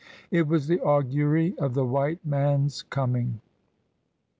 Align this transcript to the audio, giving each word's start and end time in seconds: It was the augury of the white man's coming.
It 0.31 0.47
was 0.47 0.65
the 0.65 0.79
augury 0.81 1.53
of 1.59 1.75
the 1.75 1.85
white 1.85 2.25
man's 2.25 2.81
coming. 2.81 3.39